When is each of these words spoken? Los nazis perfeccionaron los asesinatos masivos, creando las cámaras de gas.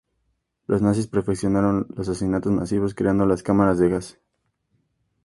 Los 0.65 0.81
nazis 0.81 1.05
perfeccionaron 1.05 1.85
los 1.95 2.09
asesinatos 2.09 2.51
masivos, 2.51 2.95
creando 2.95 3.27
las 3.27 3.43
cámaras 3.43 3.77
de 3.77 3.89
gas. 3.89 4.19